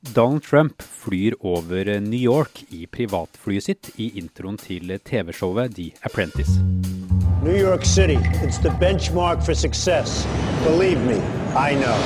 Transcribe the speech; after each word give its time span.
Donald 0.00 0.44
Trump 0.44 0.82
flyr 0.82 1.34
over 1.40 2.00
New 2.00 2.20
York 2.20 2.62
i 2.70 2.86
privatflyet 2.86 3.64
sitt 3.66 3.88
i 3.98 4.12
introen 4.20 4.54
til 4.54 4.92
TV-showet 5.02 5.74
The 5.74 5.90
Apprentice. 6.06 6.60
New 7.42 7.56
York 7.58 7.82
City, 7.84 8.18
it's 8.46 8.62
the 8.62 8.70
benchmark 8.78 9.42
for 9.42 9.54
success. 9.54 10.24
Believe 10.62 11.02
me, 11.02 11.18
I 11.58 11.74
know. 11.74 11.98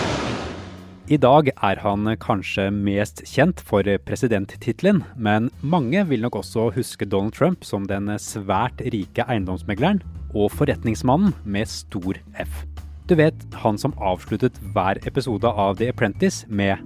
I 1.12 1.18
dag 1.20 1.50
er 1.52 1.82
han 1.84 2.08
kanskje 2.16 2.70
mest 2.72 3.26
kjent 3.28 3.60
for 3.60 3.84
presidenttittelen, 4.06 5.04
men 5.16 5.50
mange 5.60 6.06
vil 6.08 6.24
nok 6.24 6.40
også 6.40 6.70
huske 6.72 7.04
Donald 7.04 7.36
Trump 7.36 7.64
som 7.64 7.84
den 7.84 8.08
svært 8.16 8.80
rike 8.80 9.28
eiendomsmegleren 9.28 10.00
og 10.32 10.48
forretningsmannen 10.56 11.36
med 11.44 11.68
stor 11.68 12.16
F. 12.40 12.62
Du 13.10 13.18
vet, 13.20 13.36
han 13.60 13.76
som 13.76 13.92
avsluttet 14.00 14.56
hver 14.72 15.02
episode 15.04 15.44
av 15.44 15.76
The 15.76 15.92
Apprentice 15.92 16.46
med 16.48 16.80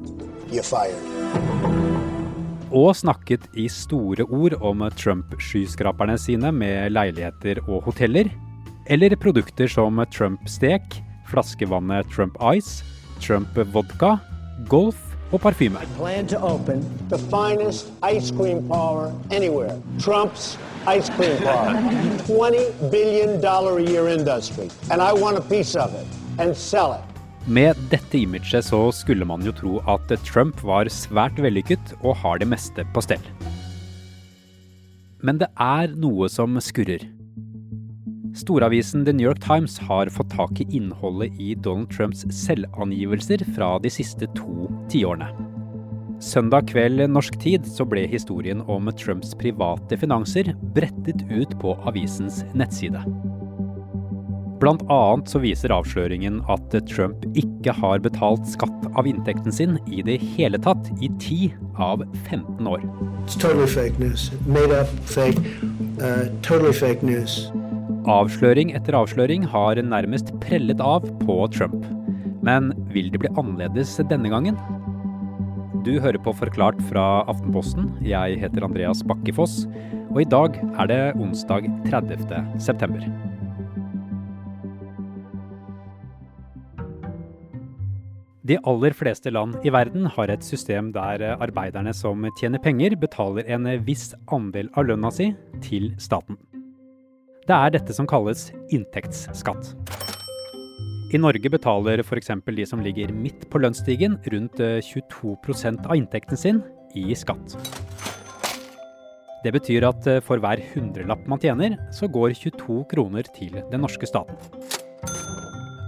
You're 0.56 0.64
fired. 0.64 0.96
og 2.76 2.96
snakket 2.96 3.44
i 3.56 3.68
store 3.72 4.24
ord 4.24 4.56
om 4.64 4.82
Trump-skyskraperne 4.98 6.16
sine 6.20 6.50
med 6.52 6.90
leiligheter 6.92 7.60
og 7.68 7.86
hoteller, 7.86 8.28
eller 8.86 9.16
produkter 9.16 9.68
som 9.70 10.00
Trump-stek, 10.12 10.98
flaskevannet 11.30 12.08
Trump 12.12 12.36
Ice, 12.56 12.84
Trump 13.20 13.56
vodka, 13.72 14.16
golf 14.68 14.98
og 15.32 15.40
parfyme. 15.40 15.80
Plan 15.96 16.28
to 16.28 16.36
open 16.36 16.84
the 17.08 17.18
finest 17.30 17.92
ice 18.02 18.30
cream 18.30 18.66
parlor 18.68 19.12
anywhere. 19.30 19.80
Trump's 19.98 20.56
Ice 20.86 21.10
Cream 21.16 21.42
bar. 21.42 21.74
$20 22.28 22.90
billion 22.90 23.44
a 23.44 23.80
year 23.90 24.08
industry. 24.08 24.70
And 24.90 25.02
I 25.02 25.12
want 25.12 25.36
a 25.36 25.40
piece 25.40 25.74
of 25.74 25.92
it 25.94 26.06
and 26.38 26.56
sell 26.56 26.92
it. 26.92 27.05
Med 27.46 27.78
dette 27.92 28.18
imaget 28.18 28.64
så 28.66 28.78
skulle 28.90 29.26
man 29.28 29.44
jo 29.46 29.52
tro 29.54 29.76
at 29.86 30.10
Trump 30.26 30.58
var 30.66 30.88
svært 30.90 31.36
vellykket 31.38 31.92
og 32.00 32.16
har 32.18 32.40
det 32.42 32.48
meste 32.50 32.82
på 32.90 33.02
stell. 33.04 33.22
Men 35.22 35.38
det 35.38 35.46
er 35.54 35.94
noe 35.94 36.26
som 36.26 36.58
skurrer. 36.58 37.04
Storavisen 38.36 39.06
The 39.06 39.14
New 39.14 39.30
York 39.30 39.38
Times 39.46 39.78
har 39.78 40.10
fått 40.10 40.34
tak 40.34 40.58
i 40.60 40.66
innholdet 40.74 41.38
i 41.38 41.54
Donald 41.54 41.94
Trumps 41.94 42.26
selvangivelser 42.34 43.46
fra 43.54 43.76
de 43.78 43.94
siste 43.94 44.26
to 44.34 44.66
tiårene. 44.90 45.30
Søndag 46.18 46.66
kveld 46.72 47.06
norsk 47.12 47.38
tid 47.38 47.66
så 47.70 47.86
ble 47.86 48.08
historien 48.10 48.64
om 48.66 48.90
Trumps 48.98 49.36
private 49.38 50.02
finanser 50.02 50.50
brettet 50.74 51.22
ut 51.30 51.54
på 51.62 51.78
avisens 51.86 52.42
nettside. 52.58 53.06
Blant 54.60 54.82
annet 54.88 55.28
så 55.28 55.40
viser 55.42 55.72
avsløringen 55.74 56.38
at 56.52 56.72
Trump 56.88 57.26
ikke 57.36 57.74
har 57.76 58.00
betalt 58.04 58.46
skatt 58.48 58.86
av 58.96 59.08
inntekten 59.08 59.52
sin 59.52 59.76
i 59.92 60.00
det 60.06 60.16
hele 60.36 60.60
tatt 60.64 60.88
i 61.04 61.10
10 61.20 61.52
av 61.82 62.06
15 62.30 62.70
år. 62.70 62.86
Totally 63.36 63.68
fake. 63.68 64.00
Made 64.48 64.72
up, 64.72 64.88
fake, 65.04 65.42
uh, 66.00 66.24
totally 66.40 66.72
fake. 66.72 67.04
Avsløring 68.06 68.72
etter 68.78 68.96
avsløring 68.96 69.44
har 69.50 69.82
nærmest 69.82 70.32
prellet 70.40 70.80
av 70.80 71.04
på 71.26 71.38
Trump. 71.52 71.84
Men 72.46 72.72
vil 72.94 73.10
det 73.12 73.20
bli 73.20 73.32
annerledes 73.36 73.96
denne 74.08 74.30
gangen? 74.32 74.56
Du 75.84 75.98
hører 76.00 76.18
på 76.22 76.32
Forklart 76.34 76.80
fra 76.88 77.26
Aftenposten. 77.30 77.92
Jeg 78.02 78.40
heter 78.40 78.64
Andreas 78.66 79.04
Bakkefoss, 79.06 79.66
og 80.08 80.22
i 80.24 80.30
dag 80.32 80.56
er 80.64 80.90
det 80.90 81.00
onsdag 81.20 81.68
30. 81.90 82.30
september. 82.62 83.04
De 88.46 88.54
aller 88.62 88.94
fleste 88.94 89.32
land 89.32 89.56
i 89.66 89.70
verden 89.74 90.04
har 90.14 90.30
et 90.30 90.44
system 90.44 90.92
der 90.94 91.22
arbeiderne 91.34 91.90
som 91.96 92.22
tjener 92.38 92.60
penger, 92.62 92.94
betaler 92.94 93.48
en 93.50 93.66
viss 93.82 94.12
andel 94.30 94.68
av 94.78 94.86
lønna 94.86 95.10
si 95.10 95.32
til 95.64 95.88
staten. 95.98 96.38
Det 97.46 97.56
er 97.56 97.74
dette 97.74 97.96
som 97.96 98.06
kalles 98.06 98.52
inntektsskatt. 98.70 99.72
I 101.14 101.18
Norge 101.18 101.50
betaler 101.50 102.04
f.eks. 102.04 102.30
de 102.46 102.68
som 102.70 102.86
ligger 102.86 103.10
midt 103.14 103.48
på 103.50 103.62
lønnsstigen, 103.62 104.18
rundt 104.30 104.62
22% 104.62 105.86
av 105.86 105.98
inntekten 105.98 106.38
sin 106.38 106.62
i 106.94 107.18
skatt. 107.18 107.58
Det 109.42 109.54
betyr 109.58 109.90
at 109.90 110.06
for 110.26 110.42
hver 110.42 110.62
hundrelapp 110.74 111.26
man 111.26 111.42
tjener, 111.42 111.78
så 111.90 112.06
går 112.06 112.38
22 112.38 112.84
kroner 112.94 113.26
til 113.34 113.58
den 113.72 113.82
norske 113.82 114.06
staten. 114.06 114.38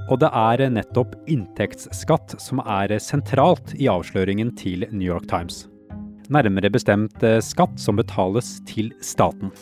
Og 0.08 0.20
det 0.22 0.30
er 0.32 0.64
nettopp 0.72 1.14
inntektsskatt 1.28 2.38
som 2.40 2.62
er 2.64 2.96
sentralt 3.02 3.74
i 3.76 3.90
avsløringen 3.92 4.54
til 4.56 4.86
New 4.90 5.06
York 5.08 5.28
Times. 5.28 5.66
Nærmere 6.32 6.70
bestemt 6.72 7.22
skatt 7.44 7.76
som 7.80 7.96
betales 7.96 8.58
til 8.68 8.90
staten. 9.04 9.52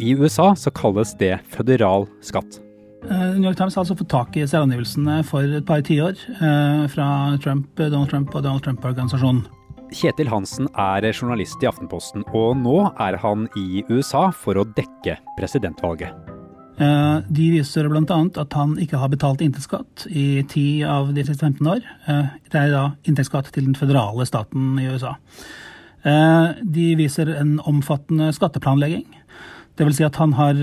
I 0.00 0.14
USA 0.16 0.54
så 0.56 0.72
kalles 0.72 1.12
det 1.20 1.34
føderal 1.52 2.08
skatt. 2.24 2.60
New 3.08 3.44
York 3.48 3.56
Times 3.56 3.74
har 3.74 3.82
altså 3.82 3.96
fått 3.96 4.12
tak 4.12 4.36
i 4.36 4.44
selvangivelsene 4.48 5.20
for 5.28 5.56
et 5.60 5.66
par 5.68 5.80
tiår 5.84 6.18
eh, 6.36 6.84
fra 6.92 7.06
Trump, 7.42 7.68
Donald 7.76 8.10
Trump 8.12 8.34
og 8.34 8.44
Donald 8.44 8.64
Trump-organisasjonen. 8.64 9.46
Kjetil 9.90 10.28
Hansen 10.30 10.68
er 10.78 11.08
journalist 11.10 11.64
i 11.64 11.68
Aftenposten, 11.70 12.22
og 12.30 12.60
nå 12.60 12.76
er 13.02 13.18
han 13.24 13.48
i 13.58 13.82
USA 13.90 14.28
for 14.30 14.60
å 14.60 14.68
dekke 14.76 15.18
presidentvalget. 15.40 16.29
Eh, 16.80 17.16
De 17.28 17.46
viser 17.52 17.88
bl.a. 17.92 18.18
at 18.40 18.56
han 18.56 18.76
ikke 18.80 19.00
har 19.00 19.12
betalt 19.12 19.42
inntektsskatt 19.44 20.06
i 20.08 20.42
10 20.42 20.84
av 20.88 21.12
de 21.14 21.24
siste 21.26 21.44
15 21.44 21.66
år. 21.68 21.82
Eh, 22.08 22.36
Det 22.50 22.60
er 22.60 22.70
da 22.72 22.84
inntektsskatt 23.04 23.52
til 23.52 23.68
den 23.68 23.76
føderale 23.76 24.26
staten 24.26 24.78
i 24.80 24.88
USA. 24.88 25.16
Eh, 26.04 26.54
De 26.64 26.94
viser 26.96 27.34
en 27.36 27.58
omfattende 27.60 28.32
skatteplanlegging. 28.32 29.06
Vil 29.80 29.94
si 29.96 30.04
at 30.04 30.16
han 30.20 30.34
har 30.36 30.58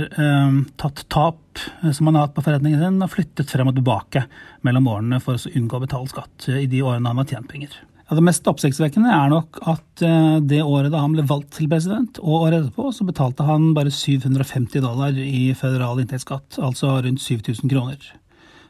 tatt 0.77 0.99
tap 1.09 1.57
som 1.91 2.05
han 2.05 2.13
har 2.13 2.27
hatt 2.27 2.35
på 2.35 2.43
forretningen 2.45 2.77
sin, 2.77 3.01
og 3.01 3.09
flyttet 3.09 3.49
frem 3.49 3.71
og 3.71 3.73
tilbake 3.73 4.27
mellom 4.61 4.85
årene 4.85 5.17
for 5.19 5.33
å 5.33 5.55
unngå 5.57 5.73
å 5.73 5.81
betale 5.81 6.11
skatt 6.11 6.45
i 6.53 6.67
de 6.69 6.83
årene 6.85 7.09
han 7.09 7.17
har 7.17 7.25
tjent 7.25 7.49
penger. 7.49 7.73
Ja, 8.07 8.15
det 8.15 8.23
mest 8.23 8.45
oppsiktsvekkende 8.47 9.11
er 9.11 9.31
nok 9.33 9.57
at 9.67 10.03
eh, 10.05 10.37
det 10.39 10.61
året 10.63 10.93
da 10.93 11.01
han 11.03 11.11
ble 11.11 11.25
valgt 11.27 11.57
til 11.57 11.67
president, 11.67 12.21
og 12.23 12.45
året 12.45 12.61
etterpå, 12.61 12.87
så 12.95 13.03
betalte 13.07 13.43
han 13.43 13.73
bare 13.75 13.91
750 13.91 14.79
dollar 14.85 15.17
i 15.19 15.51
føderal 15.59 15.99
inntektsskatt, 15.99 16.55
altså 16.63 17.01
rundt 17.03 17.19
7000 17.19 17.67
kroner. 17.73 17.99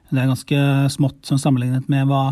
Det 0.09 0.17
er 0.23 0.31
ganske 0.31 0.63
smått 0.89 1.21
som 1.29 1.37
sammenlignet 1.37 1.85
med 1.91 2.09
hva 2.09 2.23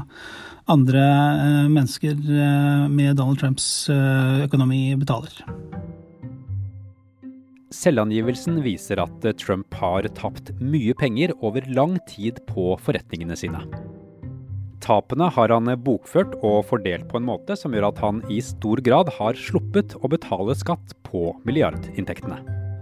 andre 0.74 1.06
eh, 1.06 1.70
mennesker 1.70 2.18
eh, 2.18 2.86
med 2.90 3.20
Donald 3.22 3.38
Trumps 3.38 3.68
økonomi 4.48 4.88
betaler. 4.98 5.44
Selvangivelsen 7.76 8.64
viser 8.66 9.04
at 9.04 9.28
Trump 9.38 9.78
har 9.78 10.10
tapt 10.18 10.56
mye 10.58 10.96
penger 10.98 11.38
over 11.38 11.70
lang 11.70 12.00
tid 12.10 12.42
på 12.50 12.74
forretningene 12.82 13.38
sine. 13.38 13.62
Tapene 14.86 15.32
har 15.34 15.50
han 15.50 15.72
bokført 15.82 16.36
og 16.46 16.60
fordelt 16.70 17.08
på 17.10 17.18
en 17.18 17.26
måte 17.26 17.58
som 17.58 17.74
gjør 17.74 17.90
at 17.90 18.04
han 18.04 18.22
i 18.30 18.38
stor 18.46 18.82
grad 18.86 19.10
har 19.18 19.40
sluppet 19.40 19.98
å 19.98 20.12
betale 20.12 20.54
skatt 20.58 20.94
på 21.08 21.32
milliardinntektene. 21.48 22.38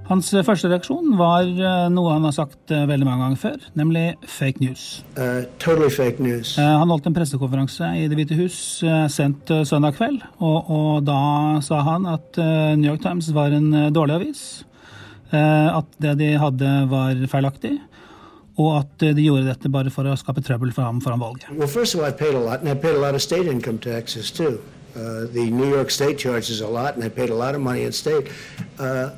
Hans 0.10 0.34
første 0.44 0.68
reaksjon 0.68 1.14
var 1.16 1.48
eh, 1.48 1.86
noe 1.96 2.12
han 2.12 2.26
har 2.28 2.34
sagt 2.36 2.74
eh, 2.76 2.84
veldig 2.90 3.06
mange 3.08 3.24
ganger 3.24 3.40
før, 3.40 3.62
nemlig 3.80 4.02
fake 4.28 4.60
news. 4.60 4.84
Uh, 5.16 5.46
totally 5.64 5.88
fake 5.88 6.20
news. 6.20 6.58
Eh, 6.60 6.74
Han 6.82 6.92
holdt 6.92 7.08
en 7.08 7.16
pressekonferanse 7.16 7.88
i 8.02 8.10
Det 8.12 8.18
hvite 8.20 8.36
hus 8.36 8.58
eh, 8.84 9.06
sent 9.08 9.54
eh, 9.56 9.64
søndag 9.64 9.96
kveld, 9.96 10.20
og, 10.44 10.68
og 10.68 11.08
da 11.08 11.22
sa 11.64 11.80
han 11.88 12.10
at 12.12 12.36
eh, 12.36 12.76
New 12.76 12.92
York 12.92 13.06
Times 13.06 13.32
var 13.32 13.56
en 13.56 13.72
eh, 13.72 13.88
dårlig 13.96 14.20
avis, 14.20 14.44
eh, 15.32 15.70
at 15.72 15.88
det 16.04 16.18
de 16.20 16.34
hadde 16.44 16.76
var 16.92 17.24
feilaktig, 17.32 17.78
og 18.58 18.84
at 18.84 19.04
eh, 19.04 19.16
de 19.18 19.26
gjorde 19.26 19.48
dette 19.50 19.72
bare 19.72 19.92
for 19.94 20.08
å 20.08 20.16
skape 20.20 20.44
trøbbel 20.46 20.74
for 20.76 20.86
ham 20.86 21.02
foran 21.04 21.22
valget. 21.22 21.50
Well, 21.52 21.68
first 21.68 21.96
of 21.96 22.02
all, 22.02 22.08
I 22.08 22.12
paid 22.12 22.36
a 22.36 22.40
lot, 22.40 22.62
and 22.62 22.70
I 22.70 22.76
paid 22.76 22.96
a 22.96 23.02
lot 23.02 23.16
of 23.16 23.22
state 23.22 23.48
income 23.48 23.80
taxes 23.80 24.32
too. 24.32 24.62
Uh, 24.96 25.26
the 25.34 25.50
New 25.50 25.70
York 25.70 25.90
state 25.90 26.20
charges 26.20 26.62
a 26.62 26.68
lot, 26.68 26.96
and 26.96 27.04
I 27.04 27.10
paid 27.10 27.30
a 27.30 27.36
lot 27.36 27.56
of 27.56 27.62
money 27.62 27.84
in 27.84 27.92
state. 27.92 28.30
Uh, 28.78 29.10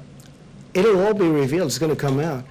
it'll 0.74 1.06
all 1.06 1.14
be 1.14 1.28
revealed. 1.28 1.68
It's 1.68 1.80
going 1.80 1.96
to 1.96 2.00
come 2.00 2.20
out. 2.20 2.44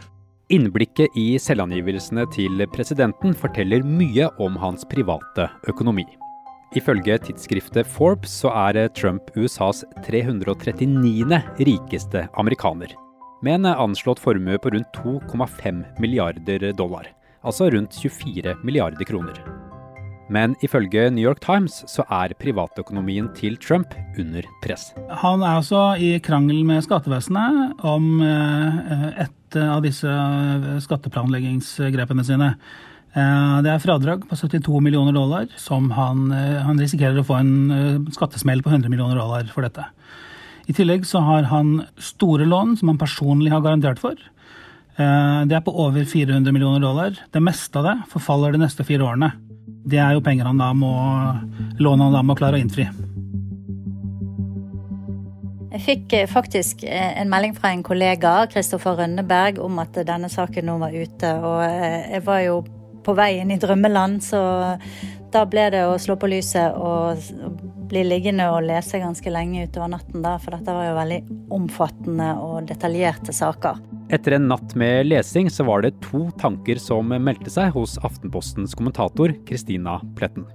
Innblikket 0.52 1.16
i 1.16 1.38
selvangivelsene 1.40 2.26
til 2.34 2.60
presidenten 2.75 3.32
forteller 3.32 3.80
mye 3.80 4.28
om 4.44 4.58
hans 4.60 4.84
private 4.90 5.48
økonomi. 5.72 6.04
Ifølge 6.76 7.16
tidsskriftet 7.28 7.88
Forbes 7.88 8.34
så 8.42 8.52
er 8.66 8.88
Trump 8.98 9.30
USAs 9.38 9.84
339. 10.04 11.40
rikeste 11.64 12.26
amerikaner. 12.37 12.92
Med 13.44 13.58
en 13.58 13.67
anslått 13.67 14.23
formue 14.25 14.56
på 14.58 14.70
rundt 14.73 14.96
2,5 14.96 15.82
milliarder 16.00 16.62
dollar. 16.73 17.11
Altså 17.44 17.67
rundt 17.75 17.93
24 18.00 18.55
milliarder 18.64 19.05
kroner. 19.05 19.37
Men 20.32 20.55
ifølge 20.64 21.11
New 21.12 21.26
York 21.26 21.43
Times 21.44 21.82
så 21.91 22.06
er 22.08 22.32
privatøkonomien 22.41 23.29
til 23.37 23.58
Trump 23.61 23.93
under 24.17 24.49
press. 24.64 24.94
Han 25.20 25.44
er 25.44 25.58
altså 25.58 25.82
i 26.00 26.14
krangel 26.25 26.62
med 26.64 26.87
skattevesenet 26.87 27.85
om 27.85 28.25
eh, 28.25 29.12
et 29.26 29.61
av 29.61 29.85
disse 29.85 30.08
eh, 30.08 30.70
skatteplanleggingsgrepene 30.87 32.25
sine. 32.25 32.55
Eh, 33.12 33.56
det 33.67 33.75
er 33.75 33.85
fradrag 33.85 34.25
på 34.31 34.40
72 34.40 34.81
millioner 34.88 35.12
dollar, 35.12 35.52
som 35.61 35.93
han, 35.99 36.31
han 36.32 36.81
risikerer 36.81 37.20
å 37.20 37.29
få 37.29 37.43
en 37.43 38.08
skattesmell 38.17 38.64
på 38.64 38.73
100 38.73 38.88
millioner 38.88 39.20
dollar 39.20 39.52
for 39.52 39.69
dette. 39.69 39.90
I 40.64 40.72
tillegg 40.76 41.05
så 41.08 41.20
har 41.25 41.49
han 41.50 41.82
store 42.00 42.46
lån 42.49 42.78
som 42.81 42.88
han 42.93 43.00
personlig 43.00 43.52
har 43.52 43.64
garantert 43.64 44.00
for. 44.00 44.16
Det 44.96 45.56
er 45.56 45.64
på 45.66 45.75
over 45.75 46.05
400 46.06 46.55
millioner 46.55 46.81
dollar. 46.81 47.16
Det 47.34 47.43
meste 47.43 47.81
av 47.81 47.88
det 47.88 47.96
forfaller 48.12 48.55
de 48.55 48.62
neste 48.62 48.87
fire 48.87 49.05
årene. 49.05 49.32
Det 49.84 49.99
er 50.00 50.14
jo 50.14 50.22
penger 50.25 50.46
han 50.49 50.62
da 50.62 50.70
må 50.72 50.93
låne 51.82 52.06
han 52.06 52.14
da 52.14 52.22
må 52.25 52.37
klare 52.38 52.56
å 52.56 52.62
innfri. 52.62 52.87
Jeg 55.75 55.82
fikk 55.82 56.14
faktisk 56.31 56.84
en 56.87 57.28
melding 57.32 57.56
fra 57.58 57.72
en 57.75 57.82
kollega, 57.82 58.37
Kristoffer 58.52 58.94
Rønneberg, 59.00 59.58
om 59.58 59.82
at 59.82 59.99
denne 60.06 60.31
saken 60.31 60.70
nå 60.70 60.78
var 60.81 60.94
ute. 60.94 61.32
Og 61.43 61.58
jeg 61.66 62.22
var 62.25 62.40
jo 62.46 62.61
på 63.05 63.16
vei 63.19 63.32
inn 63.43 63.50
i 63.50 63.58
drømmeland, 63.61 64.22
så 64.22 64.40
da 65.34 65.42
ble 65.50 65.66
det 65.75 65.82
å 65.88 65.96
slå 65.98 66.16
på 66.20 66.31
lyset 66.31 66.76
og 66.78 67.19
bli 67.90 68.04
liggende 68.06 68.46
og 68.52 68.64
lese 68.69 69.00
ganske 69.02 69.32
lenge 69.32 69.66
utover 69.66 69.90
natten 69.92 70.22
da, 70.25 70.36
for 70.40 70.54
dette 70.54 70.75
var 70.75 70.86
jo 70.88 70.94
veldig 70.96 71.19
omfattende 71.54 72.31
og 72.40 72.70
detaljerte 72.70 73.34
saker. 73.34 73.82
Etter 74.14 74.36
en 74.36 74.48
natt 74.50 74.75
med 74.78 75.08
lesing 75.08 75.50
så 75.52 75.66
var 75.66 75.84
det 75.84 75.94
to 76.04 76.26
tanker 76.40 76.78
som 76.81 77.10
meldte 77.10 77.52
seg 77.52 77.72
hos 77.75 77.96
Aftenpostens 78.04 78.76
kommentator 78.78 79.34
Kristina 79.48 79.98
Pletten. 80.19 80.46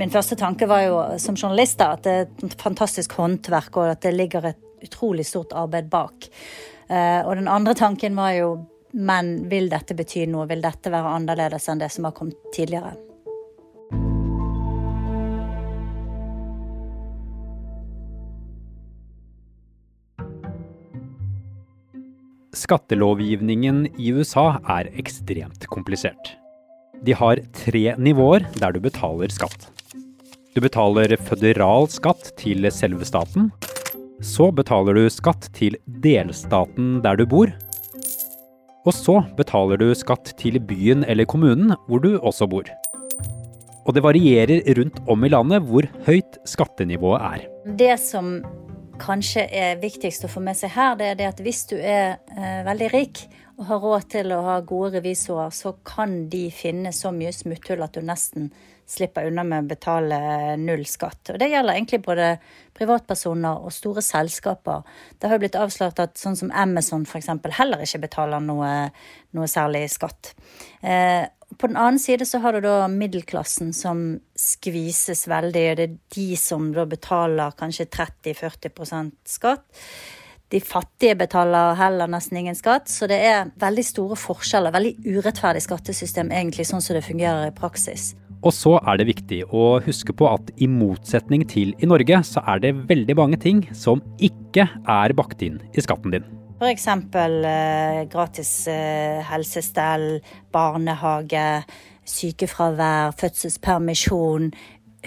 Min 0.00 0.12
første 0.12 0.38
tanke 0.38 0.68
var 0.70 0.84
jo 0.86 0.98
som 1.20 1.38
journalist 1.38 1.80
da, 1.80 1.94
at 1.96 2.06
det 2.06 2.16
er 2.16 2.26
et 2.46 2.58
fantastisk 2.60 3.16
håndverk 3.18 3.80
og 3.80 3.94
at 3.96 4.04
det 4.06 4.14
ligger 4.16 4.52
et 4.52 4.84
utrolig 4.84 5.26
stort 5.28 5.52
arbeid 5.56 5.90
bak. 5.92 6.30
Eh, 6.88 7.20
og 7.24 7.34
den 7.36 7.50
andre 7.50 7.74
tanken 7.76 8.16
var 8.16 8.36
jo 8.38 8.52
men 8.90 9.44
vil 9.46 9.68
dette 9.70 9.94
bety 9.94 10.24
noe? 10.26 10.48
Vil 10.50 10.64
dette 10.64 10.90
være 10.90 11.12
annerledes 11.14 11.68
enn 11.70 11.78
det 11.78 11.92
som 11.94 12.08
har 12.08 12.14
kommet 12.16 12.50
tidligere? 12.54 12.96
Skattelovgivningen 22.60 23.86
i 23.96 24.10
USA 24.12 24.58
er 24.68 24.90
ekstremt 25.00 25.64
komplisert. 25.72 26.34
De 27.00 27.14
har 27.16 27.40
tre 27.56 27.94
nivåer 27.96 28.44
der 28.60 28.74
du 28.74 28.82
betaler 28.84 29.32
skatt. 29.32 29.70
Du 30.52 30.60
betaler 30.60 31.14
føderal 31.28 31.88
skatt 31.88 32.32
til 32.40 32.68
selve 32.74 33.06
staten. 33.08 33.48
Så 34.20 34.50
betaler 34.52 34.98
du 34.98 35.06
skatt 35.08 35.48
til 35.56 35.78
delstaten 36.04 36.98
der 37.06 37.16
du 37.16 37.24
bor. 37.30 37.48
Og 38.84 38.92
så 38.96 39.20
betaler 39.38 39.80
du 39.80 39.88
skatt 39.96 40.34
til 40.40 40.60
byen 40.60 41.06
eller 41.08 41.28
kommunen 41.30 41.72
hvor 41.86 42.04
du 42.04 42.12
også 42.18 42.50
bor. 42.50 42.68
Og 43.86 43.96
det 43.96 44.04
varierer 44.04 44.66
rundt 44.76 45.00
om 45.08 45.24
i 45.24 45.32
landet 45.32 45.64
hvor 45.70 45.88
høyt 46.04 46.42
skattenivået 46.44 47.24
er. 47.24 47.46
Det 47.80 47.94
som 48.02 48.40
kanskje 49.00 49.46
er 49.48 49.80
viktigst 49.80 50.26
å 50.26 50.30
få 50.30 50.42
med 50.44 50.58
seg 50.58 50.74
her, 50.74 50.96
det 50.98 51.10
er 51.10 51.20
det 51.20 51.28
at 51.30 51.42
hvis 51.44 51.64
du 51.70 51.76
er 51.78 52.18
eh, 52.36 52.60
veldig 52.66 52.90
rik 52.92 53.22
og 53.60 53.66
har 53.68 53.82
råd 53.84 54.06
til 54.14 54.32
å 54.32 54.40
ha 54.46 54.58
gode 54.64 54.98
revisorer, 54.98 55.52
så 55.52 55.74
kan 55.84 56.28
de 56.32 56.46
finne 56.54 56.92
så 56.96 57.12
mye 57.12 57.32
smutthull 57.34 57.84
at 57.84 57.96
du 57.96 58.04
nesten 58.04 58.48
slipper 58.90 59.28
unna 59.30 59.44
med 59.46 59.64
å 59.64 59.70
betale 59.70 60.20
null 60.60 60.84
skatt. 60.88 61.32
Og 61.32 61.38
Det 61.38 61.50
gjelder 61.52 61.76
egentlig 61.76 62.02
både 62.04 62.30
privatpersoner 62.76 63.64
og 63.64 63.74
store 63.74 64.02
selskaper. 64.04 64.86
Det 65.18 65.28
har 65.28 65.38
jo 65.38 65.44
blitt 65.44 65.58
avslørt 65.58 66.02
at 66.02 66.18
sånn 66.18 66.38
som 66.38 66.50
Amazon 66.50 67.06
f.eks. 67.06 67.30
heller 67.58 67.84
ikke 67.84 68.04
betaler 68.06 68.42
noe, 68.42 68.72
noe 69.36 69.50
særlig 69.50 69.86
skatt. 69.92 70.34
Eh, 70.82 71.26
på 71.58 71.66
den 71.66 71.76
annen 71.76 71.98
side 71.98 72.26
så 72.28 72.38
har 72.38 72.54
du 72.54 72.62
da 72.64 72.86
middelklassen 72.90 73.72
som 73.74 74.20
skvises 74.38 75.26
veldig, 75.30 75.66
og 75.70 75.76
det 75.80 75.86
er 75.88 75.98
de 76.14 76.28
som 76.38 76.70
da 76.74 76.86
betaler 76.88 77.56
kanskje 77.58 77.88
30-40% 77.90 79.14
skatt. 79.28 79.84
De 80.50 80.58
fattige 80.62 81.14
betaler 81.18 81.76
heller 81.78 82.10
nesten 82.10 82.40
ingen 82.40 82.58
skatt, 82.58 82.90
så 82.90 83.06
det 83.10 83.20
er 83.22 83.52
veldig 83.60 83.86
store 83.86 84.18
forskjeller. 84.18 84.74
Veldig 84.74 85.18
urettferdig 85.18 85.62
skattesystem 85.62 86.32
egentlig, 86.34 86.66
sånn 86.66 86.82
som 86.82 86.98
det 86.98 87.06
fungerer 87.06 87.50
i 87.50 87.54
praksis. 87.54 88.14
Og 88.40 88.54
så 88.56 88.78
er 88.78 88.96
det 88.96 89.08
viktig 89.10 89.42
å 89.52 89.64
huske 89.84 90.14
på 90.16 90.28
at 90.30 90.48
i 90.56 90.68
motsetning 90.70 91.44
til 91.48 91.74
i 91.76 91.88
Norge, 91.88 92.22
så 92.24 92.40
er 92.48 92.62
det 92.62 92.72
veldig 92.88 93.16
mange 93.18 93.40
ting 93.40 93.66
som 93.76 94.00
ikke 94.16 94.64
er 94.88 95.16
bakt 95.16 95.44
inn 95.44 95.58
i 95.76 95.84
skatten 95.84 96.14
din. 96.16 96.24
F.eks. 96.60 96.86
Eh, 96.88 98.00
gratis 98.12 98.52
eh, 98.68 99.20
helsestell, 99.28 100.08
barnehage, 100.52 101.62
sykefravær, 102.08 103.14
fødselspermisjon, 103.20 104.50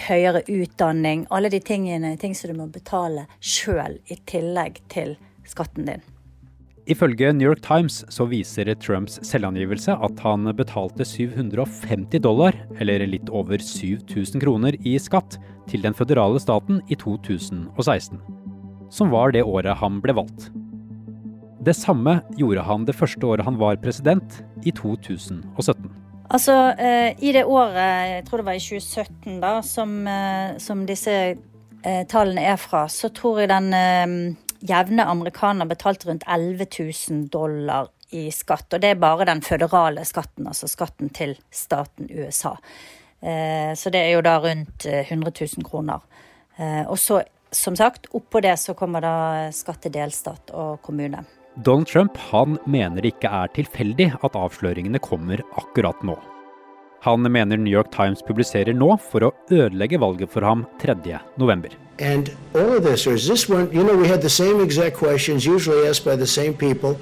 høyere 0.08 0.46
utdanning. 0.50 1.28
Alle 1.34 1.50
de 1.54 1.62
tingene 1.62 2.16
ting 2.22 2.38
som 2.38 2.54
du 2.54 2.58
må 2.58 2.70
betale 2.74 3.28
sjøl 3.42 4.00
i 4.14 4.18
tillegg 4.30 4.82
til 4.94 5.18
skatten 5.50 5.90
din. 5.90 6.10
Ifølge 6.92 7.30
New 7.32 7.48
York 7.48 7.62
Times 7.64 8.02
så 8.12 8.26
viser 8.28 8.68
Trumps 8.76 9.16
selvangivelse 9.24 9.96
at 10.04 10.20
han 10.20 10.50
betalte 10.58 11.06
750 11.08 12.20
dollar, 12.26 12.58
eller 12.84 13.06
litt 13.08 13.32
over 13.32 13.62
7000 13.62 14.44
kroner, 14.44 14.76
i 14.84 14.98
skatt 15.00 15.38
til 15.72 15.86
den 15.86 15.96
føderale 15.96 16.42
staten 16.44 16.82
i 16.92 16.98
2016. 17.00 18.20
Som 18.92 19.16
var 19.16 19.32
det 19.32 19.46
året 19.48 19.80
han 19.80 20.02
ble 20.04 20.18
valgt. 20.20 20.50
Det 21.64 21.76
samme 21.78 22.18
gjorde 22.36 22.68
han 22.68 22.84
det 22.84 22.98
første 23.00 23.24
året 23.32 23.48
han 23.48 23.60
var 23.62 23.80
president, 23.80 24.44
i 24.68 24.72
2017. 24.76 25.88
Altså, 26.34 26.54
eh, 26.80 27.16
i 27.24 27.32
det 27.36 27.46
året, 27.46 27.80
jeg 28.10 28.26
tror 28.28 28.42
det 28.42 28.48
var 28.48 28.60
i 28.60 28.64
2017, 28.64 29.40
da, 29.40 29.56
som, 29.64 30.08
eh, 30.08 30.56
som 30.60 30.86
disse 30.88 31.14
eh, 31.14 32.04
tallene 32.12 32.44
er 32.44 32.60
fra, 32.60 32.88
så 32.92 33.12
tror 33.14 33.44
jeg 33.44 33.52
den 33.52 34.36
jevne 34.64 35.06
amerikaner 35.06 35.68
betalt 35.68 36.06
rundt 36.08 36.24
11 36.28 36.68
000 36.80 37.28
dollar 37.34 37.90
i 38.14 38.30
skatt. 38.32 38.70
Og 38.74 38.82
det 38.82 38.94
er 38.94 39.02
bare 39.02 39.28
den 39.30 39.42
føderale 39.44 40.06
skatten, 40.08 40.48
altså 40.48 40.70
skatten 40.72 41.12
til 41.16 41.36
staten 41.52 42.10
USA. 42.12 42.56
Eh, 43.24 43.72
så 43.80 43.92
det 43.94 44.04
er 44.04 44.12
jo 44.16 44.26
da 44.26 44.38
rundt 44.44 44.86
100 44.86 45.32
eh, 45.32 45.48
000 45.58 45.68
kroner. 45.68 46.04
Eh, 46.58 46.84
og 46.84 47.00
så, 47.00 47.22
som 47.52 47.78
sagt, 47.80 48.10
oppå 48.14 48.44
det 48.44 48.58
så 48.62 48.76
kommer 48.78 49.04
da 49.04 49.16
skatt 49.56 49.84
til 49.86 49.96
delstat 49.96 50.54
og 50.54 50.82
kommune. 50.86 51.24
Donald 51.56 51.88
Trump 51.88 52.18
han 52.32 52.58
mener 52.66 53.04
det 53.04 53.14
ikke 53.14 53.30
er 53.30 53.52
tilfeldig 53.54 54.10
at 54.26 54.38
avsløringene 54.38 55.02
kommer 55.04 55.44
akkurat 55.60 56.02
nå. 56.06 56.18
Han 57.04 57.32
mener 57.32 57.58
New 57.58 57.74
York 57.74 57.92
Times 57.92 58.22
publiserer 58.24 58.74
nå 58.74 58.94
for 59.12 59.26
å 59.28 59.32
ødelegge 59.52 60.00
valget 60.00 60.32
for 60.32 60.46
ham 60.48 60.62
3.11. 60.80 61.74
And 62.00 62.32
all 62.56 62.78
of 62.78 62.84
this, 62.84 63.06
or 63.08 63.14
is 63.14 63.28
this 63.28 63.50
one, 63.50 63.68
you 63.74 63.84
know, 63.84 63.98
we 63.98 64.08
had 64.08 64.22
the 64.22 64.30
same 64.30 64.64
exact 64.64 64.96
questions 64.98 65.46
usually 65.46 65.86
asked 65.88 66.06
by 66.06 66.16
the 66.16 66.28
same 66.28 66.54
people, 66.54 66.96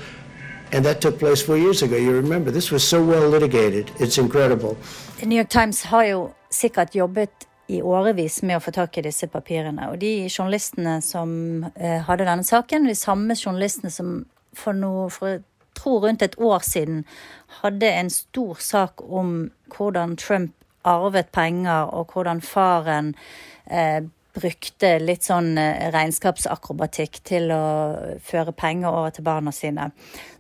and 0.74 0.84
that 0.86 1.02
took 1.02 1.20
place 1.20 1.46
four 1.46 1.58
years 1.58 1.84
ago. 1.84 1.96
You 1.96 2.14
remember, 2.14 2.52
this 2.52 2.72
was 2.72 2.84
so 2.84 3.04
well 3.04 3.30
litigated. 3.30 3.92
It's 4.00 4.18
incredible. 4.18 4.76
New 5.24 5.36
York 5.36 5.50
Times 5.50 5.84
har 5.84 6.04
jo 6.04 6.34
sikkert 6.50 6.96
jobbet 6.96 7.48
i 7.68 7.82
årevis 7.82 8.42
med 8.42 8.58
å 8.58 8.64
få 8.66 8.74
tak 8.74 8.98
i 8.98 9.06
disse 9.06 9.30
papirene. 9.30 9.92
Og 9.94 10.02
de 10.02 10.26
journalistene 10.26 10.98
som 11.06 11.64
eh, 11.76 12.02
hadde 12.10 12.26
denne 12.26 12.44
saken, 12.44 12.90
de 12.90 12.98
samme 12.98 13.38
journalistene 13.38 13.94
som 13.94 14.24
for, 14.58 14.74
noe, 14.74 15.12
for 15.14 15.46
tror 15.82 16.06
rundt 16.06 16.22
et 16.22 16.40
år 16.40 16.64
siden 16.64 17.04
hadde 17.62 17.90
en 17.90 18.10
stor 18.14 18.62
sak 18.62 19.02
om 19.04 19.52
hvordan 19.74 20.16
Trump 20.22 20.54
arvet 20.88 21.30
penger, 21.34 21.90
og 21.94 22.14
hvordan 22.14 22.42
faren 22.42 23.14
eh, 23.70 24.02
brukte 24.34 24.96
litt 25.02 25.28
sånn 25.28 25.54
eh, 25.60 25.90
regnskapsakrobatikk 25.94 27.22
til 27.28 27.52
å 27.54 27.66
føre 28.24 28.54
penger 28.56 28.90
over 28.90 29.14
til 29.16 29.28
barna 29.28 29.54
sine. 29.56 29.92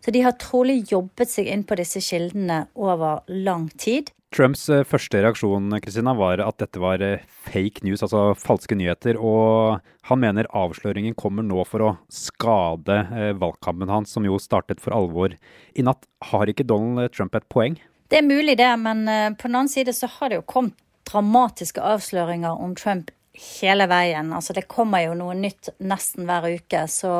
Så 0.02 0.14
de 0.14 0.24
har 0.26 0.38
trolig 0.42 0.82
jobbet 0.92 1.32
seg 1.32 1.52
inn 1.52 1.66
på 1.68 1.78
disse 1.80 2.02
kildene 2.04 2.66
over 2.76 3.22
lang 3.28 3.70
tid. 3.78 4.12
Trumps 4.32 4.70
eh, 4.72 4.86
første 4.88 5.20
reaksjon 5.20 5.74
Kristina, 5.84 6.14
var 6.16 6.40
at 6.40 6.62
dette 6.62 6.80
var 6.80 7.02
eh, 7.04 7.24
fake 7.50 7.84
news, 7.84 8.00
altså 8.06 8.32
falske 8.40 8.78
nyheter. 8.80 9.20
Og 9.20 9.82
han 10.08 10.22
mener 10.24 10.48
avsløringen 10.56 11.18
kommer 11.20 11.44
nå 11.44 11.66
for 11.68 11.84
å 11.84 11.90
skade 12.12 13.02
eh, 13.12 13.34
valgkampen 13.36 13.92
hans, 13.92 14.14
som 14.16 14.28
jo 14.28 14.40
startet 14.40 14.80
for 14.84 14.96
alvor 14.96 15.36
i 15.76 15.84
natt. 15.84 16.08
Har 16.32 16.48
ikke 16.48 16.68
Donald 16.68 17.12
Trump 17.16 17.36
et 17.36 17.48
poeng? 17.52 17.76
Det 18.12 18.22
er 18.22 18.28
mulig 18.28 18.56
det, 18.60 18.72
men 18.80 19.06
på 19.40 19.48
den 19.48 19.56
annen 19.56 19.72
side 19.72 19.94
så 19.96 20.08
har 20.18 20.32
det 20.32 20.42
jo 20.42 20.48
kommet 20.48 20.76
dramatiske 21.08 21.80
avsløringer 21.80 22.60
om 22.60 22.74
Trump 22.76 23.12
hele 23.60 23.88
veien. 23.88 24.34
Altså 24.36 24.56
det 24.56 24.68
kommer 24.72 25.04
jo 25.06 25.16
noe 25.16 25.36
nytt 25.40 25.72
nesten 25.80 26.28
hver 26.28 26.50
uke. 26.60 26.84
Så 26.92 27.14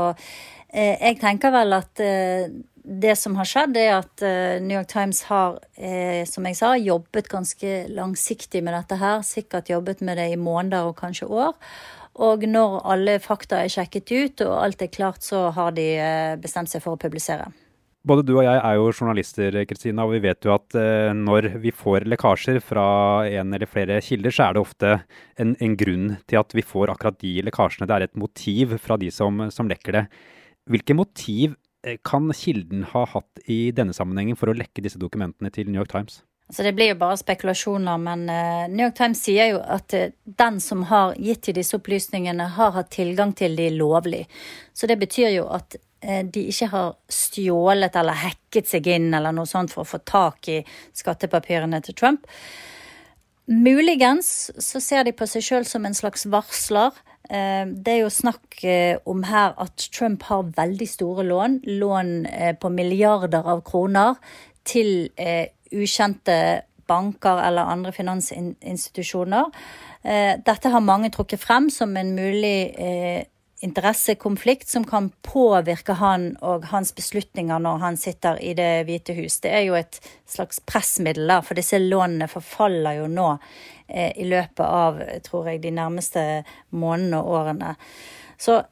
jeg 0.72 1.16
tenker 1.24 1.56
vel 1.56 1.78
at 1.80 2.04
det 2.84 3.16
som 3.20 3.36
har 3.40 3.48
skjedd, 3.48 3.78
er 3.78 3.94
at 4.00 4.24
uh, 4.26 4.58
New 4.64 4.76
York 4.76 4.90
Times 4.92 5.24
har, 5.30 5.58
uh, 5.62 6.22
som 6.30 6.48
jeg 6.50 6.60
sa, 6.60 6.74
jobbet 6.80 7.30
ganske 7.32 7.74
langsiktig 7.94 8.64
med 8.66 8.76
dette 8.78 9.00
her. 9.02 9.26
Sikkert 9.26 9.72
jobbet 9.72 10.04
med 10.06 10.18
det 10.22 10.32
i 10.34 10.40
måneder 10.40 10.90
og 10.90 10.98
kanskje 11.02 11.30
år. 11.30 11.58
Og 12.22 12.44
når 12.44 12.82
alle 12.92 13.20
fakta 13.24 13.62
er 13.64 13.72
sjekket 13.72 14.12
ut 14.12 14.46
og 14.48 14.58
alt 14.60 14.82
er 14.84 14.92
klart, 14.92 15.24
så 15.24 15.50
har 15.56 15.76
de 15.78 15.90
uh, 15.98 16.40
bestemt 16.42 16.72
seg 16.72 16.84
for 16.84 16.98
å 16.98 17.02
publisere. 17.02 17.52
Både 18.02 18.24
du 18.26 18.32
og 18.34 18.42
jeg 18.42 18.58
er 18.58 18.78
jo 18.80 18.88
journalister, 18.90 19.56
Kristina, 19.70 20.08
og 20.08 20.16
vi 20.16 20.24
vet 20.24 20.42
jo 20.48 20.56
at 20.56 20.74
eh, 20.80 21.12
når 21.14 21.52
vi 21.62 21.70
får 21.70 22.08
lekkasjer 22.10 22.58
fra 22.66 22.86
en 23.30 23.54
eller 23.54 23.70
flere 23.70 24.00
kilder, 24.02 24.34
så 24.34 24.48
er 24.48 24.58
det 24.58 24.64
ofte 24.64 24.94
en, 25.38 25.52
en, 25.54 25.76
grunn 25.78 26.08
til 26.26 26.40
at 26.42 26.56
vi 26.58 26.66
får 26.66 26.96
akkurat 26.96 27.20
de 27.22 27.36
lekkasjene. 27.46 27.86
Det 27.86 27.98
er 28.00 28.08
et 28.08 28.18
motiv 28.18 28.74
fra 28.82 28.98
de 28.98 29.12
som, 29.14 29.44
som 29.54 29.70
lekker 29.70 30.00
det. 30.00 30.04
Hvilke 30.74 30.98
motiv 30.98 31.54
eh, 31.54 31.61
kan 32.06 32.30
kilden 32.38 32.84
ha 32.92 33.06
hatt 33.10 33.46
i 33.50 33.72
denne 33.76 33.96
sammenhengen 33.98 34.38
for 34.38 34.52
å 34.52 34.58
lekke 34.58 34.84
disse 34.86 35.02
dokumentene 35.02 35.50
til 35.54 35.70
New 35.70 35.80
York 35.80 35.92
Times? 35.92 36.22
Så 36.52 36.66
det 36.68 36.74
blir 36.76 36.92
jo 36.92 36.98
bare 37.00 37.16
spekulasjoner, 37.18 38.02
men 38.04 38.26
uh, 38.28 38.66
New 38.68 38.84
York 38.84 38.98
Times 38.98 39.22
sier 39.24 39.54
jo 39.54 39.62
at 39.64 39.96
uh, 39.96 40.10
den 40.26 40.60
som 40.62 40.84
har 40.90 41.16
gitt 41.16 41.46
til 41.48 41.56
disse 41.56 41.78
opplysningene, 41.80 42.50
har 42.58 42.76
hatt 42.76 42.92
tilgang 42.92 43.32
til 43.34 43.56
de 43.56 43.70
lovlig. 43.78 44.26
Så 44.76 44.90
det 44.92 45.00
betyr 45.00 45.32
jo 45.38 45.48
at 45.48 45.80
Eh, 46.02 46.26
de 46.26 46.48
ikke 46.50 46.68
har 46.72 46.96
stjålet 47.14 47.96
eller 47.96 48.18
hacket 48.18 48.70
seg 48.72 48.88
inn 48.90 49.12
eller 49.14 49.36
noe 49.36 49.50
sånt 49.50 49.74
for 49.74 49.84
å 49.84 49.92
få 49.92 50.00
tak 50.02 50.50
i 50.50 50.58
skattepapirene 50.98 51.78
til 51.86 51.98
Trump. 51.98 52.26
Muligens 53.46 54.50
så 54.58 54.82
ser 54.82 55.06
de 55.06 55.14
på 55.14 55.28
seg 55.30 55.46
sjøl 55.46 55.68
som 55.68 55.86
en 55.86 55.98
slags 55.98 56.26
varsler. 56.26 56.96
Eh, 57.32 57.64
det 57.72 57.94
er 57.94 58.02
jo 58.04 58.12
snakk 58.12 58.60
eh, 58.68 58.98
om 59.08 59.24
her 59.28 59.56
at 59.62 59.88
Trump 59.96 60.26
har 60.28 60.52
veldig 60.58 60.88
store 60.90 61.26
lån, 61.28 61.62
lån 61.82 62.12
på 62.60 62.74
milliarder 62.76 63.48
av 63.56 63.64
kroner, 63.68 64.20
til 64.68 65.10
ukjente 65.74 66.36
banker 66.86 67.40
eller 67.48 67.72
andre 67.72 67.90
finansinstitusjoner. 67.96 69.48
Dette 70.46 70.70
har 70.70 70.84
mange 70.86 71.10
trukket 71.14 71.42
frem 71.42 71.70
som 71.74 71.96
en 71.98 72.12
mulig 72.14 72.70
interessekonflikt 73.62 74.68
som 74.68 74.84
kan 74.84 75.12
påvirke 75.22 75.94
han 75.94 76.32
og 76.42 76.66
hans 76.72 76.96
beslutninger 76.98 77.62
når 77.62 77.78
han 77.84 77.98
sitter 77.98 78.40
i 78.42 78.54
Det 78.58 78.86
hvite 78.88 79.14
hus. 79.14 79.40
Det 79.44 79.52
er 79.54 79.66
jo 79.68 79.78
et 79.78 80.00
slags 80.26 80.60
pressmiddel, 80.66 81.28
da, 81.30 81.42
for 81.46 81.58
disse 81.58 81.78
lånene 81.80 82.28
forfaller 82.32 83.02
jo 83.02 83.08
nå 83.12 83.28
eh, 83.88 84.12
i 84.18 84.26
løpet 84.26 84.66
av 84.66 85.00
tror 85.28 85.52
jeg, 85.52 85.62
de 85.62 85.76
nærmeste 85.78 86.26
månedene 86.72 87.22
og 87.22 87.38
årene. 87.42 87.76
Så 88.42 88.64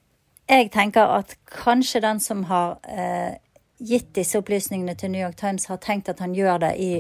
jeg 0.50 0.72
tenker 0.74 1.14
at 1.20 1.38
kanskje 1.46 2.02
den 2.02 2.20
som 2.20 2.44
har 2.50 2.80
eh, 2.90 3.38
gitt 3.80 4.10
disse 4.18 4.42
opplysningene 4.42 4.98
til 4.98 5.14
New 5.14 5.22
York 5.22 5.38
Times, 5.38 5.70
har 5.70 5.78
tenkt 5.78 6.10
at 6.10 6.20
han 6.20 6.34
gjør 6.36 6.66
det 6.66 6.76
i 6.82 6.94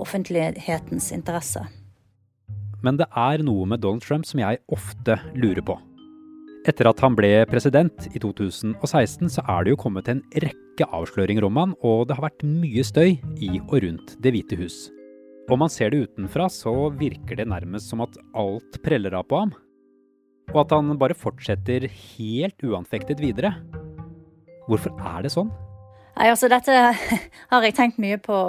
offentlighetens 0.00 1.12
interesse. 1.12 1.66
Men 2.84 2.96
det 3.00 3.06
er 3.16 3.44
noe 3.44 3.68
med 3.68 3.84
Donald 3.84 4.02
Trump 4.04 4.26
som 4.28 4.40
jeg 4.40 4.64
ofte 4.72 5.20
lurer 5.36 5.64
på. 5.64 5.76
Etter 6.64 6.88
at 6.88 7.00
han 7.04 7.12
ble 7.12 7.28
president 7.50 8.06
i 8.14 8.20
2016, 8.22 9.28
så 9.28 9.42
er 9.52 9.64
det 9.66 9.74
jo 9.74 9.80
kommet 9.82 10.08
en 10.08 10.22
rekke 10.40 10.86
avsløringer 10.96 11.44
om 11.44 11.58
han, 11.60 11.74
og 11.84 12.06
det 12.08 12.16
har 12.16 12.24
vært 12.24 12.44
mye 12.48 12.84
støy 12.86 13.18
i 13.44 13.50
og 13.66 13.82
rundt 13.84 14.14
Det 14.24 14.32
hvite 14.32 14.56
hus. 14.56 14.86
Om 15.52 15.60
man 15.60 15.72
ser 15.72 15.92
det 15.92 16.06
utenfra, 16.06 16.48
så 16.48 16.72
virker 16.96 17.36
det 17.36 17.50
nærmest 17.52 17.92
som 17.92 18.00
at 18.00 18.16
alt 18.32 18.80
preller 18.84 19.12
av 19.18 19.26
på 19.28 19.42
ham. 19.42 19.52
Og 20.54 20.62
at 20.62 20.72
han 20.72 20.96
bare 21.00 21.16
fortsetter 21.16 21.84
helt 21.84 22.64
uanfektet 22.64 23.20
videre. 23.20 23.52
Hvorfor 24.64 24.96
er 25.04 25.26
det 25.26 25.34
sånn? 25.36 25.52
Nei, 26.14 26.30
altså 26.30 26.48
Dette 26.48 26.72
har 27.52 27.66
jeg 27.66 27.76
tenkt 27.76 28.00
mye 28.00 28.16
på. 28.24 28.40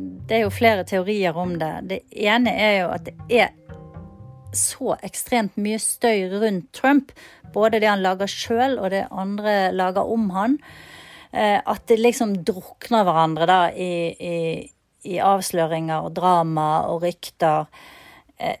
Det 0.00 0.38
er 0.38 0.46
jo 0.46 0.54
flere 0.54 0.88
teorier 0.88 1.36
om 1.36 1.58
det. 1.60 1.74
Det 1.92 2.00
ene 2.24 2.56
er 2.56 2.76
jo 2.78 2.90
at 2.96 3.04
det 3.10 3.42
er 3.42 3.52
så 4.56 4.96
ekstremt 5.06 5.56
mye 5.60 5.78
støy 5.82 6.28
rundt 6.40 6.70
Trump, 6.76 7.12
både 7.54 7.80
det 7.82 7.90
han 7.90 8.02
lager 8.04 8.30
sjøl 8.30 8.78
og 8.78 8.90
det 8.94 9.06
andre 9.10 9.70
lager 9.74 10.10
om 10.10 10.28
han, 10.34 10.58
eh, 11.32 11.58
at 11.58 11.86
det 11.90 12.00
liksom 12.00 12.38
drukner 12.46 13.06
hverandre 13.06 13.48
da 13.50 13.60
i, 13.70 13.92
i, 14.14 14.36
i 15.10 15.18
avsløringer 15.22 16.06
og 16.06 16.14
drama 16.18 16.70
og 16.90 17.04
rykter. 17.06 17.70
Eh, 18.38 18.58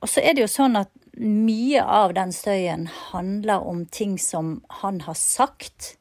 og 0.00 0.08
så 0.08 0.24
er 0.24 0.36
det 0.36 0.46
jo 0.46 0.52
sånn 0.52 0.80
at 0.80 0.92
mye 1.20 1.82
av 1.82 2.14
den 2.16 2.32
støyen 2.32 2.86
handler 3.10 3.66
om 3.66 3.84
ting 3.86 4.16
som 4.18 4.60
han 4.80 5.02
har 5.04 5.18
sagt. 5.18 5.96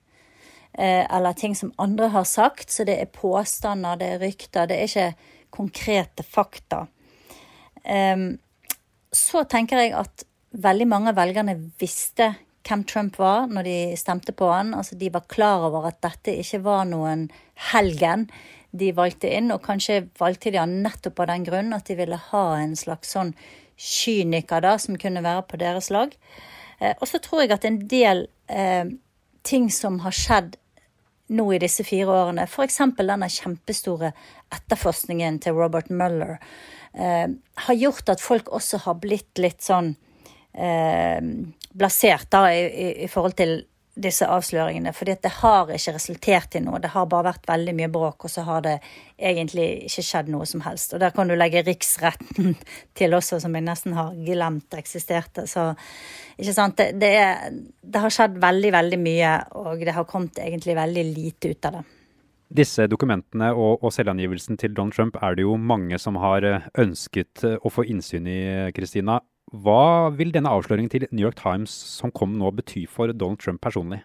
Eh, 0.73 1.03
eller 1.15 1.33
ting 1.33 1.55
som 1.55 1.73
andre 1.77 2.07
har 2.13 2.23
sagt. 2.23 2.69
Så 2.71 2.85
det 2.87 2.99
er 3.01 3.11
påstander, 3.11 3.99
det 3.99 4.13
er 4.13 4.23
rykter. 4.23 4.69
Det 4.69 4.77
er 4.77 4.87
ikke 4.87 5.35
konkrete 5.49 6.23
fakta. 6.23 6.85
Um, 7.83 8.37
så 9.15 9.43
tenker 9.49 9.81
jeg 9.81 9.95
at 9.97 10.25
veldig 10.51 10.87
mange 10.89 11.11
av 11.11 11.19
velgerne 11.19 11.55
visste 11.81 12.33
hvem 12.67 12.83
Trump 12.85 13.17
var 13.17 13.47
når 13.49 13.65
de 13.65 13.77
stemte 13.97 14.33
på 14.35 14.49
han. 14.51 14.73
Altså, 14.77 14.97
de 14.99 15.09
var 15.13 15.29
klar 15.31 15.65
over 15.69 15.89
at 15.89 16.01
dette 16.05 16.35
ikke 16.41 16.61
var 16.65 16.85
noen 16.89 17.27
helgen 17.71 18.27
de 18.71 18.91
valgte 18.93 19.31
inn, 19.33 19.49
og 19.49 19.63
kanskje 19.65 20.03
valgte 20.19 20.51
de 20.53 20.59
han 20.61 20.81
nettopp 20.83 21.23
av 21.23 21.31
den 21.31 21.45
grunn 21.47 21.73
at 21.73 21.87
de 21.89 21.97
ville 21.97 22.19
ha 22.29 22.45
en 22.59 22.75
slags 22.77 23.15
sånn 23.15 23.33
kyniker 23.79 24.61
da, 24.61 24.75
som 24.77 24.99
kunne 24.99 25.23
være 25.25 25.47
på 25.49 25.59
deres 25.61 25.89
lag. 25.93 26.13
Eh, 26.79 26.93
og 26.99 27.07
så 27.09 27.21
tror 27.23 27.43
jeg 27.43 27.55
at 27.55 27.65
en 27.65 27.79
del 27.89 28.27
eh, 28.51 28.85
ting 29.47 29.69
som 29.73 30.01
har 30.03 30.15
skjedd 30.15 30.57
nå 31.29 31.45
i 31.53 31.61
disse 31.61 31.85
fire 31.87 32.13
årene, 32.13 32.45
f.eks. 32.49 32.81
denne 32.97 33.29
kjempestore 33.31 34.11
etterforskningen 34.55 35.39
til 35.43 35.57
Robert 35.57 35.89
Mueller, 35.93 36.37
eh, 36.93 37.27
har 37.65 37.79
gjort 37.79 38.09
at 38.15 38.23
folk 38.23 38.49
også 38.49 38.81
har 38.85 38.99
blitt 39.01 39.41
litt 39.41 39.61
sånn 39.65 39.93
eh, 40.53 41.19
blasert 41.69 42.29
da 42.33 42.47
i, 42.53 42.63
i, 42.65 42.87
i, 43.05 43.09
forhold 43.11 43.37
til 43.39 43.59
disse 43.99 44.27
avsløringene. 44.27 44.93
fordi 44.93 45.15
det 45.23 45.31
har 45.41 45.71
ikke 45.75 45.93
resultert 45.95 46.55
i 46.55 46.61
noe. 46.63 46.79
Det 46.79 46.93
har 46.93 47.05
bare 47.11 47.31
vært 47.31 47.47
veldig 47.49 47.75
mye 47.75 47.91
bråk, 47.91 48.25
og 48.25 48.31
så 48.31 48.45
har 48.47 48.63
det 48.65 48.77
egentlig 49.17 49.67
ikke 49.89 50.05
skjedd 50.05 50.31
noe 50.31 50.47
som 50.49 50.63
helst. 50.65 50.93
Og 50.93 51.03
der 51.03 51.13
kan 51.15 51.27
du 51.27 51.35
legge 51.35 51.63
riksretten 51.67 52.55
til 52.97 53.13
også, 53.13 53.41
som 53.43 53.55
jeg 53.55 53.67
nesten 53.67 53.97
har 53.97 54.15
glemt 54.15 54.79
eksisterte. 54.79 55.47
Så 55.47 55.71
ikke 56.37 56.55
sant. 56.55 56.77
Det, 56.79 56.91
det, 57.01 57.13
er, 57.19 57.55
det 57.83 58.03
har 58.03 58.13
skjedd 58.13 58.39
veldig, 58.41 58.73
veldig 58.79 58.99
mye, 59.03 59.37
og 59.59 59.85
det 59.85 59.95
har 59.95 60.09
kommet 60.09 60.39
egentlig 60.43 60.77
veldig 60.79 61.07
lite 61.13 61.53
ut 61.55 61.71
av 61.71 61.79
det. 61.79 61.87
Disse 62.49 62.87
dokumentene 62.89 63.51
og, 63.53 63.83
og, 63.83 63.91
selvangivelsen 63.93 64.57
til 64.57 64.73
Donald 64.73 64.95
Trump 64.95 65.19
er 65.21 65.35
det 65.37 65.43
jo 65.45 65.53
mange 65.53 65.99
som 66.01 66.17
har 66.17 66.45
eh, 66.47 66.63
ønsket 66.81 67.43
eh, 67.45 67.59
å 67.61 67.69
få 67.69 67.85
innsyn 67.85 68.25
i, 68.25 68.39
Kristina. 68.73 69.19
Hva 69.49 70.11
vil 70.13 70.33
denne 70.33 70.51
avsløringen 70.53 70.91
til 70.93 71.07
New 71.09 71.25
York 71.25 71.39
Times 71.39 71.73
som 71.73 72.13
kom 72.13 72.35
nå 72.37 72.51
bety 72.57 72.85
for 72.89 73.13
Donald 73.13 73.41
Trump 73.41 73.61
personlig? 73.65 74.03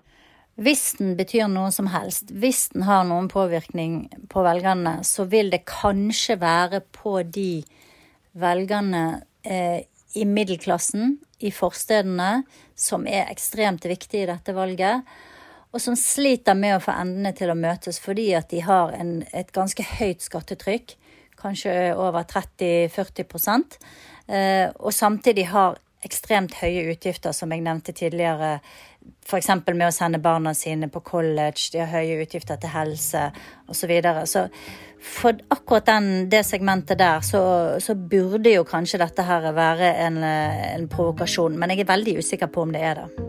Hvis 0.54 0.94
den 1.00 1.16
betyr 1.18 1.48
noe 1.50 1.72
som 1.74 1.88
helst, 1.90 2.30
hvis 2.30 2.68
den 2.72 2.86
har 2.86 3.02
noen 3.08 3.26
påvirkning 3.28 4.06
på 4.30 4.44
velgerne, 4.46 5.00
så 5.04 5.26
vil 5.26 5.50
det 5.50 5.64
kanskje 5.66 6.38
være 6.40 6.80
på 6.94 7.18
de 7.26 7.64
velgerne 8.38 9.04
eh, 9.42 9.82
i 10.14 10.24
middelklassen, 10.24 11.18
i 11.44 11.50
forstedene, 11.52 12.44
som 12.78 13.04
er 13.10 13.26
ekstremt 13.32 13.84
viktige 13.90 14.24
i 14.24 14.30
dette 14.30 14.54
valget 14.56 15.02
og 15.74 15.82
som 15.82 15.96
sliter 15.98 16.54
med 16.54 16.76
å 16.76 16.82
få 16.82 16.94
endene 16.94 17.34
til 17.34 17.50
å 17.50 17.58
møtes 17.58 17.98
fordi 18.02 18.28
at 18.38 18.52
de 18.52 18.62
har 18.62 18.94
en, 18.94 19.16
et 19.34 19.50
ganske 19.54 19.82
høyt 19.96 20.22
skattetrykk, 20.22 20.94
kanskje 21.40 21.72
over 21.98 22.22
30-40 22.30 23.24
eh, 23.24 23.26
og 24.24 24.92
samtidig 24.94 25.48
har 25.50 25.76
ekstremt 26.04 26.54
høye 26.60 26.88
utgifter, 26.92 27.32
som 27.32 27.52
jeg 27.52 27.64
nevnte 27.64 27.94
tidligere. 27.96 28.58
F.eks. 29.24 29.50
med 29.66 29.86
å 29.86 29.92
sende 29.92 30.20
barna 30.22 30.54
sine 30.56 30.88
på 30.92 31.02
college, 31.04 31.70
de 31.72 31.82
har 31.82 31.92
høye 31.92 32.22
utgifter 32.24 32.60
til 32.60 32.72
helse 32.72 33.26
osv. 33.68 33.78
Så, 33.80 33.88
videre. 33.90 34.24
så 34.28 34.46
for 35.04 35.36
akkurat 35.52 35.88
den, 35.90 36.30
det 36.32 36.44
segmentet 36.48 37.00
der, 37.00 37.20
så, 37.20 37.42
så, 37.80 37.94
burde 37.94 38.54
jo 38.54 38.64
kanskje 38.68 39.02
dette 39.02 39.26
her 39.26 39.50
være 39.52 39.92
en, 40.06 40.18
en 40.24 40.88
provokasjon. 40.88 41.58
Men 41.60 41.74
jeg 41.74 41.84
er 41.84 41.92
veldig 41.92 42.18
usikker 42.20 42.52
på 42.52 42.64
om 42.64 42.72
det 42.72 42.84
er 42.84 43.02
det. 43.02 43.28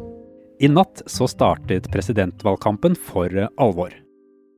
I 0.63 0.71
natt 0.71 1.03
så 1.11 1.27
startet 1.27 1.91
presidentvalgkampen 1.91 2.95
for 2.95 3.31
alvor. 3.59 3.91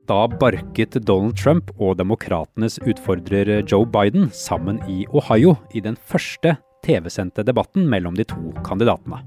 Da 0.08 0.22
barket 0.32 0.96
Donald 1.04 1.36
Trump 1.36 1.74
og 1.84 1.98
demokratenes 2.00 2.78
utfordrer 2.88 3.50
Joe 3.68 3.84
Biden 3.92 4.30
sammen 4.32 4.80
i 4.88 5.02
Ohio 5.12 5.58
i 5.76 5.82
den 5.84 5.98
første 6.00 6.54
TV-sendte 6.86 7.44
debatten 7.44 7.90
mellom 7.92 8.16
de 8.16 8.24
to 8.24 8.54
kandidatene. 8.64 9.20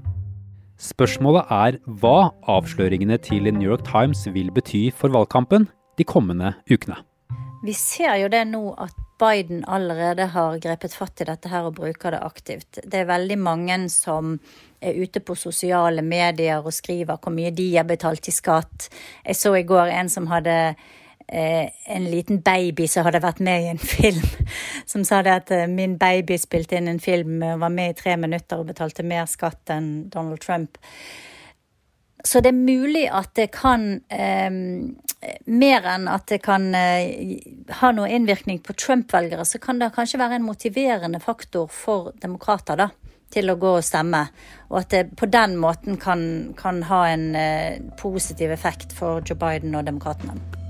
Spørsmålet 0.81 1.53
er 1.53 1.77
hva 2.01 2.31
avsløringene 2.49 3.19
til 3.21 3.51
New 3.53 3.69
York 3.69 3.85
Times 3.85 4.25
vil 4.33 4.49
bety 4.49 4.87
for 4.89 5.13
valgkampen 5.13 5.69
de 6.01 6.07
kommende 6.07 6.55
ukene. 6.65 6.97
Vi 7.61 7.73
ser 7.77 8.15
jo 8.17 8.29
det 8.33 8.41
nå 8.49 8.63
at 8.81 8.95
Biden 9.21 9.61
allerede 9.69 10.25
har 10.33 10.57
grepet 10.57 10.95
fatt 10.97 11.21
i 11.21 11.27
dette 11.29 11.49
her 11.51 11.67
og 11.69 11.75
bruker 11.77 12.15
det 12.15 12.23
aktivt. 12.25 12.79
Det 12.81 13.03
er 13.03 13.09
veldig 13.09 13.37
mange 13.37 13.77
som 13.93 14.33
er 14.81 14.97
ute 14.97 15.21
på 15.21 15.35
sosiale 15.37 16.01
medier 16.01 16.65
og 16.65 16.73
skriver 16.73 17.21
hvor 17.21 17.33
mye 17.35 17.51
de 17.53 17.67
har 17.75 17.85
betalt 17.85 18.27
i 18.27 18.33
skatt. 18.33 18.89
Jeg 19.21 19.37
så 19.37 19.53
i 19.59 19.67
går 19.69 19.93
en 19.93 20.09
som 20.09 20.31
hadde 20.31 20.55
eh, 21.27 21.69
en 21.85 22.09
liten 22.09 22.41
baby 22.41 22.89
som 22.89 23.05
hadde 23.05 23.21
vært 23.21 23.43
med 23.45 23.61
i 23.61 23.71
en 23.75 23.83
film, 23.93 24.25
som 24.89 25.05
sa 25.05 25.21
det 25.21 25.37
at 25.43 25.53
eh, 25.53 25.69
min 25.69 25.99
baby 26.01 26.41
spilte 26.41 26.81
inn 26.81 26.89
en 26.89 27.03
film 27.03 27.45
var 27.45 27.69
med 27.69 27.93
i 27.93 27.99
tre 28.01 28.17
minutter 28.17 28.57
og 28.57 28.73
betalte 28.73 29.05
mer 29.05 29.29
skatt 29.29 29.69
enn 29.69 29.91
Donald 30.09 30.41
Trump. 30.41 30.81
Så 32.23 32.41
det 32.41 32.51
er 32.51 32.57
mulig 32.57 33.05
at 33.09 33.33
det 33.37 33.51
kan 33.55 33.87
eh, 34.09 34.51
Mer 35.45 35.85
enn 35.85 36.07
at 36.09 36.31
det 36.31 36.39
kan 36.41 36.63
eh, 36.73 37.35
ha 37.77 37.91
noe 37.93 38.07
innvirkning 38.09 38.57
på 38.65 38.73
Trump-velgere, 38.73 39.45
så 39.45 39.59
kan 39.61 39.77
det 39.77 39.91
kanskje 39.93 40.17
være 40.17 40.39
en 40.39 40.47
motiverende 40.47 41.19
faktor 41.21 41.67
for 41.69 42.09
demokrater 42.23 42.79
da, 42.79 42.87
til 43.29 43.53
å 43.53 43.57
gå 43.61 43.75
og 43.77 43.85
stemme. 43.85 44.23
Og 44.71 44.79
at 44.81 44.95
det 44.95 45.03
på 45.19 45.29
den 45.29 45.53
måten 45.61 46.01
kan, 46.01 46.23
kan 46.57 46.81
ha 46.89 47.03
en 47.11 47.27
eh, 47.37 47.77
positiv 48.01 48.49
effekt 48.57 48.97
for 48.97 49.21
Joe 49.21 49.37
Biden 49.37 49.77
og 49.77 49.85
demokratene. 49.85 50.60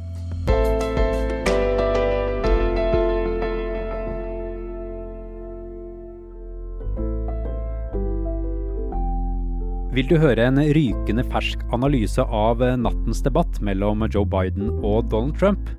Vil 9.91 10.07
du 10.07 10.13
høre 10.15 10.45
en 10.47 10.55
rykende 10.55 11.23
fersk 11.27 11.65
analyse 11.75 12.23
av 12.23 12.61
nattens 12.79 13.19
debatt 13.25 13.57
mellom 13.59 14.05
Joe 14.07 14.23
Biden 14.23 14.69
og 14.87 15.09
Donald 15.11 15.35
Trump? 15.35 15.71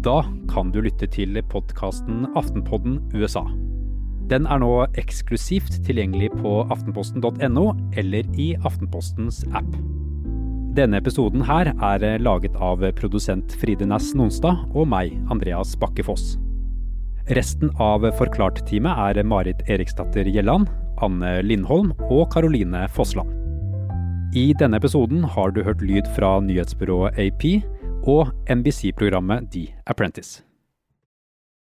Da 0.00 0.22
kan 0.48 0.70
du 0.72 0.78
lytte 0.80 1.04
til 1.12 1.36
podkasten 1.52 2.22
Aftenpodden 2.40 2.96
USA. 3.12 3.42
Den 4.32 4.46
er 4.48 4.62
nå 4.62 4.70
eksklusivt 5.02 5.76
tilgjengelig 5.84 6.30
på 6.38 6.54
aftenposten.no 6.72 7.66
eller 8.00 8.30
i 8.40 8.54
Aftenpostens 8.64 9.42
app. 9.52 9.68
Denne 10.78 11.02
episoden 11.02 11.44
her 11.44 11.68
er 11.74 12.06
laget 12.24 12.56
av 12.56 12.86
produsent 12.96 13.52
Fride 13.60 13.84
Næss 13.90 14.14
Nonstad 14.16 14.70
og 14.70 14.88
meg, 14.88 15.12
Andreas 15.28 15.74
Bakke 15.76 16.06
Foss. 16.06 16.38
Resten 17.36 17.68
av 17.76 18.08
Forklart-teamet 18.16 19.20
er 19.20 19.20
Marit 19.28 19.60
Eriksdatter 19.68 20.32
Gjelland, 20.32 20.72
Anne 21.04 21.42
Lindholm 21.44 21.92
og 22.08 22.30
Caroline 22.32 22.86
Fossland. 22.96 23.39
I 24.30 24.52
denne 24.54 24.78
episoden 24.78 25.24
har 25.26 25.50
du 25.50 25.64
hørt 25.66 25.80
lyd 25.82 26.06
fra 26.14 26.36
nyhetsbyrået 26.40 27.18
AP 27.18 27.42
og 28.06 28.30
NBC-programmet 28.46 29.50
The 29.50 29.74
Apprentice. 29.90 30.44